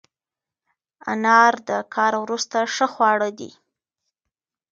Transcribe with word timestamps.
انار 1.11 1.53
د 1.69 1.69
کار 1.95 2.13
وروسته 2.23 2.57
ښه 2.73 2.87
خواړه 2.93 3.29
دي. 3.39 3.51